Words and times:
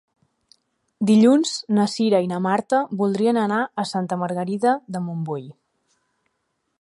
Dilluns 1.09 1.51
na 1.79 1.85
Cira 1.97 2.21
i 2.27 2.31
na 2.31 2.39
Marta 2.47 2.79
voldrien 3.03 3.41
anar 3.43 3.61
a 3.83 3.87
Santa 3.93 4.21
Margarida 4.25 4.73
de 4.97 5.03
Montbui. 5.09 5.47